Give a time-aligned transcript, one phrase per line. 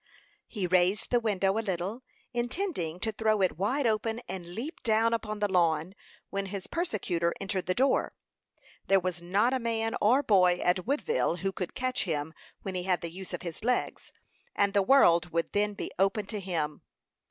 [0.47, 2.01] He raised the window a little,
[2.33, 5.93] intending to throw it wide open, and leap down upon the lawn,
[6.31, 8.15] when his persecutor entered the door.
[8.87, 12.33] There was not a man or boy at Woodville who could catch him
[12.63, 14.11] when he had the use of his legs,
[14.55, 16.81] and the world would then be open to him.